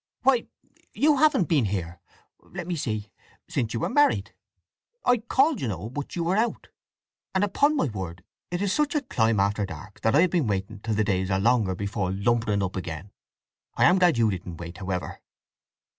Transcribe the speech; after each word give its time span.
"Why 0.23 0.47
you 0.95 1.17
haven't 1.17 1.43
been 1.43 1.65
here—let 1.65 2.65
me 2.65 2.75
see—since 2.75 3.71
you 3.71 3.79
were 3.81 3.89
married? 3.89 4.33
I 5.05 5.17
called, 5.17 5.61
you 5.61 5.67
know, 5.67 5.91
but 5.91 6.15
you 6.15 6.23
were 6.23 6.37
out; 6.37 6.69
and 7.35 7.43
upon 7.43 7.75
my 7.75 7.85
word 7.85 8.23
it 8.49 8.63
is 8.63 8.73
such 8.73 8.95
a 8.95 9.01
climb 9.01 9.39
after 9.39 9.63
dark 9.63 10.01
that 10.01 10.15
I 10.15 10.21
have 10.21 10.31
been 10.31 10.47
waiting 10.47 10.79
till 10.79 10.95
the 10.95 11.03
days 11.03 11.29
are 11.29 11.39
longer 11.39 11.75
before 11.75 12.11
lumpering 12.11 12.63
up 12.63 12.75
again. 12.75 13.11
I 13.75 13.85
am 13.85 13.99
glad 13.99 14.17
you 14.17 14.31
didn't 14.31 14.57
wait, 14.57 14.79
however." 14.79 15.21